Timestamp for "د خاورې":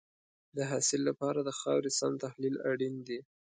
1.43-1.91